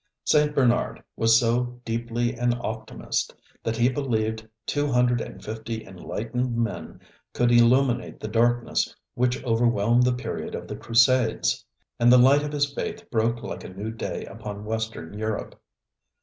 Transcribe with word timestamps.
St. 0.23 0.55
Bernard 0.55 1.03
was 1.15 1.39
so 1.39 1.79
deeply 1.85 2.33
an 2.33 2.55
optimist 2.59 3.35
that 3.61 3.77
he 3.77 3.87
believed 3.87 4.49
two 4.65 4.87
hundred 4.91 5.21
and 5.21 5.43
fifty 5.45 5.85
enlightened 5.85 6.57
men 6.57 6.99
could 7.33 7.51
illuminate 7.51 8.19
the 8.19 8.27
darkness 8.27 8.95
which 9.13 9.43
overwhelmed 9.43 10.01
the 10.01 10.13
period 10.13 10.55
of 10.55 10.67
the 10.67 10.75
Crusades; 10.75 11.63
and 11.99 12.11
the 12.11 12.17
light 12.17 12.41
of 12.41 12.51
his 12.51 12.73
faith 12.73 13.11
broke 13.11 13.43
like 13.43 13.63
a 13.63 13.69
new 13.69 13.91
day 13.91 14.25
upon 14.25 14.65
western 14.65 15.13
Europe. 15.13 15.61